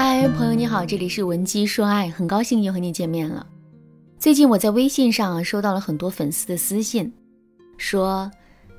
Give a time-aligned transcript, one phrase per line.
[0.00, 3.44] 嗨，朋友你好，这里是文姬说爱，很高兴又和你见面了。
[4.16, 7.12] 最近我在微信上收到了很多粉丝的私信，
[7.76, 8.30] 说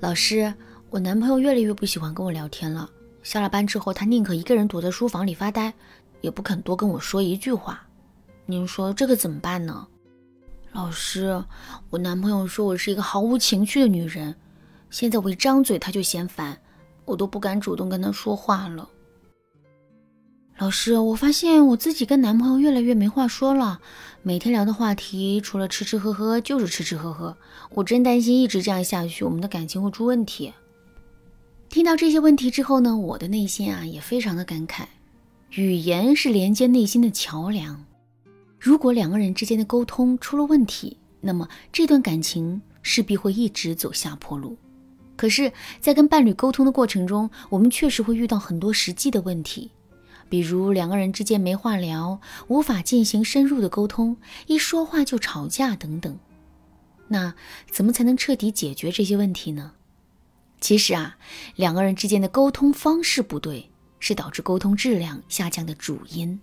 [0.00, 0.52] 老师，
[0.90, 2.90] 我男朋友越来越不喜欢跟我聊天了。
[3.22, 5.72] 下了班之后，他宁可一个人躲在书房里发呆，
[6.20, 7.86] 也不肯多跟我说一句话。
[8.44, 9.86] 您说这个怎么办呢？
[10.72, 11.40] 老师，
[11.90, 14.34] 我男朋友说我是一个毫无情趣的女人，
[14.90, 16.58] 现在我一张嘴他就嫌烦，
[17.04, 18.88] 我都不敢主动跟他说话了。
[20.64, 23.82] 老师，我发现我自己跟男朋友越来越没话说了，
[24.22, 27.36] 每天聊的话题除了吃吃喝喝就是吃吃喝喝。
[27.72, 30.54] 我真担心一直这样下去，我们的感情会出问题。
[31.68, 34.84] 听到这些问题之后呢，我的内心啊也非常的感慨。
[35.50, 37.84] 语言是连接内心的桥梁，
[38.58, 44.56] 如果两个人之间的沟通出了问题，那么这段感情势必会一直走下坡路。
[45.14, 49.70] 可是，在跟伴侣沟通的过程中，我们确实会遇到很多实际的问题。
[50.28, 56.18] 比如两个人之间没话聊，无法进行深入的沟通，一说话就吵架等等。
[57.08, 57.34] 那
[57.70, 59.72] 怎么才能彻底解决这些问题呢？
[60.60, 61.18] 其实啊，
[61.56, 66.40] 两个人之间的沟通方式不对，是导致沟通质量下降的主因。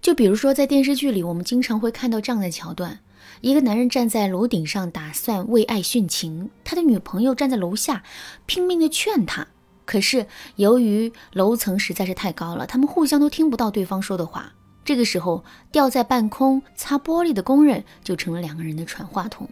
[0.00, 3.00] 就比如说在电视剧里，我们经常会看到这样的桥段：
[3.42, 8.02] 一个男人站在楼顶上打算为爱殉情，他的女朋友站在楼下
[8.46, 9.46] 拼命的劝他。
[9.88, 14.52] 可是由于楼层实在是太高了，他们互相都听不到对方说的话。
[14.84, 19.48] 这个时候，吊在半空擦玻璃的工人就成了两个人的传话筒。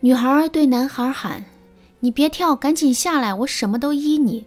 [0.00, 1.42] 女孩对男孩喊
[2.00, 4.44] ：“你别跳，赶紧下来，我什么都依你。”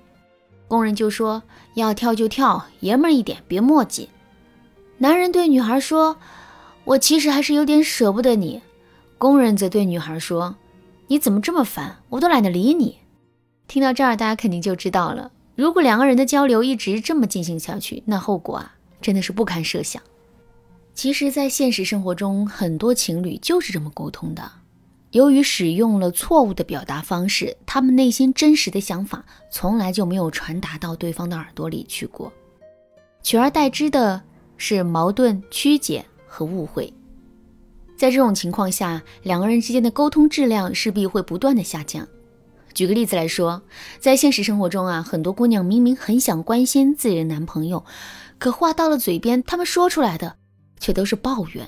[0.70, 1.42] 工人就说
[1.74, 4.08] ：“要跳就跳，爷们一点，别墨迹。”
[5.00, 6.18] 男人对女孩说
[6.86, 8.62] ：“我其实还是有点舍不得你。”
[9.18, 10.56] 工人则对女孩说
[11.10, 11.98] ：“你怎么这么烦？
[12.10, 13.00] 我都懒得理你。”
[13.68, 15.32] 听到这儿，大家肯定就知道了。
[15.56, 20.02] 如果两个人的交流一直这么进行下去，那后果啊，真的是不堪设想。
[20.94, 24.50] 其实，在现实生活中，很多情侣就是这么沟通的。
[25.12, 32.32] 由于使用了错误的表达方式，他们内心真实的想法从来就没有传达到对方的耳朵里去过，
[33.22, 34.22] 取而代之的
[34.58, 36.94] 是矛盾、曲解和误会。
[37.98, 42.08] 在这种情况下，两个人之间的沟通质量势必会不断的下降。
[42.78, 43.64] 举个例子来说，
[43.98, 47.84] 在现实生活中啊，很多姑娘明明很想关心自己的男朋友，
[48.38, 50.36] 可话到了嘴边，他们说出来的
[50.80, 51.68] 却都是抱怨。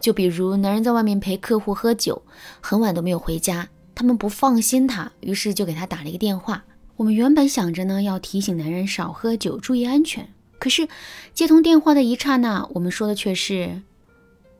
[0.00, 2.22] 就比如男人在外面陪客户喝酒，
[2.60, 3.66] 很晚都没有回家，
[3.96, 6.62] 他们不放心他，于是就给他打了一个电话。
[6.94, 10.32] 我们原本想着呢，要提醒男人少喝酒，注意安全。
[10.60, 10.86] 可是
[11.34, 13.82] 接通电话的一刹那，我们说的却是：“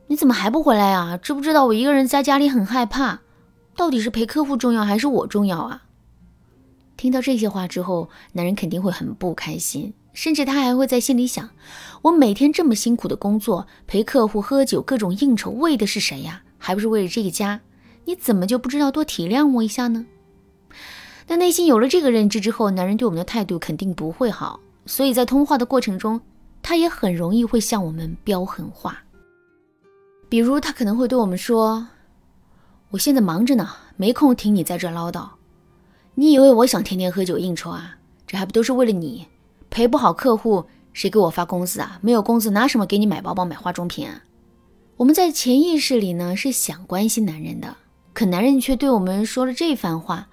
[0.07, 1.15] 你怎么还不回来啊？
[1.15, 3.21] 知不知道我一个人在家里很害怕？”
[3.79, 5.83] 到底是陪客户重要还是我重要啊？
[6.97, 11.49] 听到这些话之后，男人肯定会很不开心，甚至他还会在心里想：
[12.01, 16.43] 我每天这么辛苦的工作，陪客户喝酒，各种应酬，为的是谁呀？
[16.57, 17.61] 还不是为了这个家？
[18.03, 20.05] 你怎么就不知道多体谅我一下呢？
[21.27, 26.19] 那内心有了这个认知之后，男人对我们的态度肯定不会好，所以在通话的过程中，
[26.61, 29.01] 他也很容易会向我们飙狠话，
[30.27, 31.87] 比如他可能会对我们说。
[32.91, 35.29] 我现在忙着呢，没空听你在这唠叨。
[36.15, 37.97] 你以为我想天天喝酒应酬啊？
[38.25, 39.27] 这还不都是为了你？
[39.69, 41.99] 陪不好客户，谁给我发工资啊？
[42.01, 44.23] 没有工资，拿什么给你买包包、买化妆品啊？
[44.97, 47.77] 我们在潜意识里呢是想关心男人的，
[48.13, 50.27] 可男人却对我们说了这番话，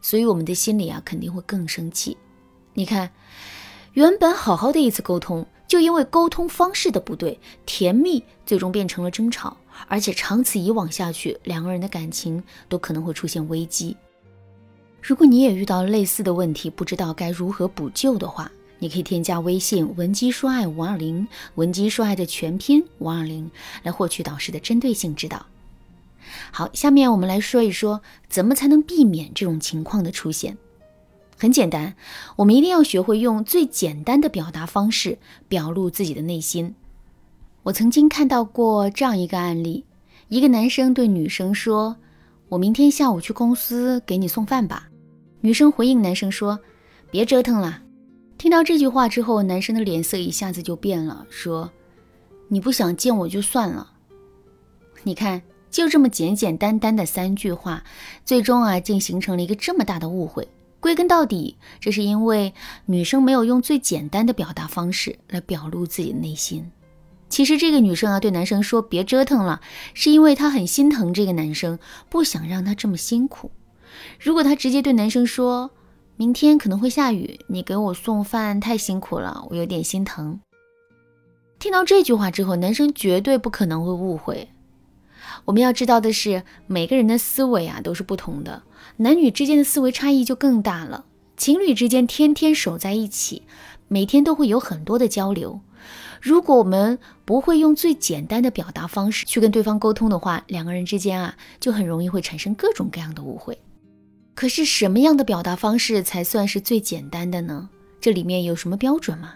[0.00, 2.16] 所以我们的心里啊肯定会更生气。
[2.72, 3.10] 你看，
[3.92, 5.46] 原本好好的一次沟通。
[5.70, 13.96] 就因为沟通方式的不对，甜蜜最终变成了争吵，而且长此以往下去，两个人的感情都可能会出现危机。
[15.00, 23.48] 如果你也遇到类似的问题，不知道该如何补救的话，你可以添加微信文姬说爱五二零，文姬说爱的全拼五二零，
[23.84, 25.46] 来获取导师的针对性指导。
[26.50, 30.58] 好，下面我们来说一说，怎么才能避免这种情况的出现。
[31.40, 31.94] 很简单，
[32.36, 35.16] 我们一定要学会用最简单的表达方式
[35.48, 36.74] 表露自己的内心。
[37.62, 39.86] 我曾经看到过这样一个案例：
[40.28, 41.96] 一个男生对女生说
[42.50, 44.90] ：“我明天下午去公司给你送饭吧。”
[45.40, 46.60] 女生回应男生说
[47.10, 47.84] ：“别折腾了。”
[48.36, 51.70] 听到这句话之后，男生的脸色一下子就变了，说
[52.48, 53.92] ：“你不想见我就算了。”
[55.04, 55.40] 你看，
[55.70, 57.82] 就这么简简单单的三句话，
[58.26, 60.46] 最终啊，竟形成了一个这么大的误会。
[60.80, 62.52] 归根到底，这是因为
[62.86, 66.68] 女生没有用最简单的表达方式来表露自己的内心。
[67.28, 69.60] 其实这个女生啊，对男生说别折腾了，
[69.94, 71.78] 是因为她很心疼这个男生，
[72.08, 73.52] 不想让他这么辛苦。
[74.18, 75.70] 如果她直接对男生说，
[76.16, 80.40] 明天可能会下雨，你给我送饭太辛苦了，我有点心疼，
[81.58, 84.48] 听到这句话之后，男生绝对不可能会误会。
[85.44, 88.62] 我们要知道的是，每个人的思维啊都是不同的，
[88.98, 91.04] 男女之间的思维差异就更大了。
[91.36, 93.44] 情侣之间天天守在一起，
[93.88, 95.60] 每天都会有很多的交流。
[96.20, 103.58] 如果我们不会用最简单的表达方式去跟对方沟通的话，两个人之间啊就很容易会产生各种各样的误会。
[104.34, 107.70] 可是什么样的表达方式才算是最简单的呢？
[108.00, 109.34] 这里面有什么标准吗？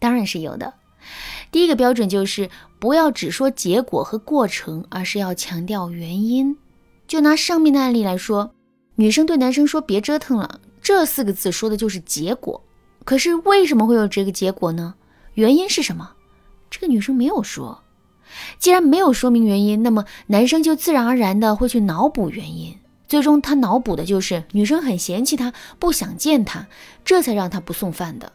[0.00, 0.74] 当然是有的。
[1.54, 6.56] 第一个标准就是不要只说结果和过程，而是要强调原因。
[7.06, 8.52] 就拿上面的案例来说，
[8.96, 12.60] 女生对男生说“别折腾了”这四个字，说的就是结果。
[13.04, 14.96] 可是为什么会有这个结果呢？
[15.34, 16.10] 原因是什么？
[16.70, 17.84] 这个女生没有说。
[18.58, 22.76] 既然没有说明原因，那么男生就自然而然的会去脑补原因。
[23.06, 26.66] 最终他脑补的就是女生很嫌弃他，不想见他，
[27.04, 28.32] 这才让他不送饭的。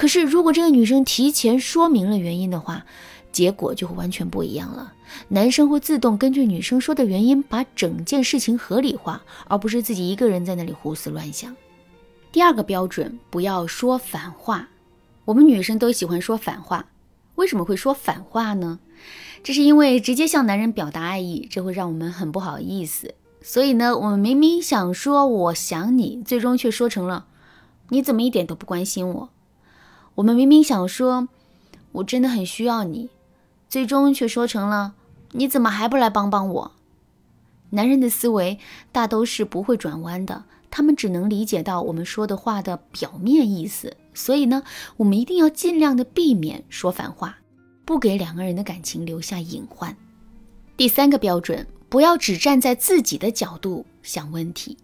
[0.00, 2.86] 可是如果这个女生提前说明了原因的话，
[3.30, 4.94] 结果就会完全不一样了。
[5.28, 11.54] 男生会自动根据女生说的原因，把整件事情合理化，而不是自己一个人在那里胡思乱想。
[12.32, 14.70] 第二个标准，不要说反话。
[15.26, 16.86] 我们女生都喜欢说反话，
[17.34, 18.78] 为什么会说反话呢？
[19.42, 23.14] 这是因为直接向男人表达爱意，这会让我们很不好意思。
[23.42, 27.26] 所以呢，我们明明想说我想你，最终却说成了
[27.90, 29.28] 你怎么一点都不关心我。
[30.16, 31.28] 我们明明想说
[31.92, 33.10] 我真的很需要你，
[33.68, 34.94] 最终却说成了
[35.32, 36.72] 你怎么还不来帮帮我？
[37.70, 38.58] 男人的思维
[38.90, 43.96] 大都是不会转弯的，他们只能理解到我们说的话的表面意思。
[44.12, 44.64] 所以呢，
[44.96, 47.38] 我们一定要尽量的避免说反话，
[47.84, 49.96] 不给两个人的感情留下隐患。
[50.76, 54.76] 第三个标准，不要只站在自己的角度想问题。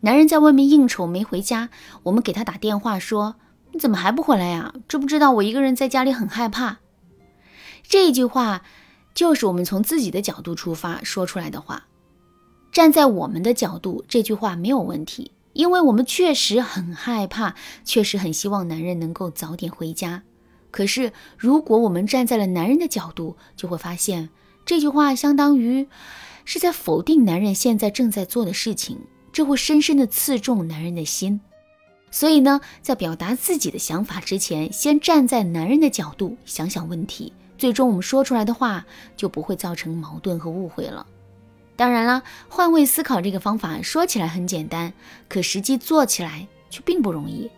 [0.00, 1.70] 男人在外面应酬没回家，
[2.02, 3.36] 我们给他打电话说
[3.78, 4.74] ：“你怎么还不回来呀？
[4.88, 6.78] 知不知道我一个人在家里很害怕？”
[7.86, 8.62] 这句话
[9.14, 11.86] 就是我们从自己的角度出发说出来的话。
[12.72, 15.30] 站在我们的角度，这句话没有问题。
[15.52, 17.54] 因为我们确实很害怕，
[17.84, 20.24] 确实很希望男人能够早点回家。
[20.72, 24.28] 可是，如果我们站在了男人的角度，就会发现
[24.66, 25.86] 这句话相当于
[26.44, 28.98] 是在否定男人现在正在做的事情，
[29.32, 31.40] 这会深深的刺中男人的心。
[32.10, 41.06] 所以呢，在表达自己的想法之前，先站在男人的角度想想问题，最终我们说出来的话就不会造成矛盾和误会了。
[41.76, 44.92] 当然了，换位思考这个方法说起来很简单，
[45.28, 47.50] 可实际做起来却并不容易。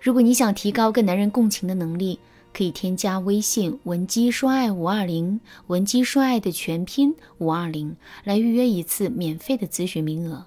[0.00, 2.20] 如果你想提高跟男人共情的能力，
[2.52, 10.46] 可以添加微信文姬说爱五二零，文姬说爱的全拼五二零，来预约一次免费的咨询名额。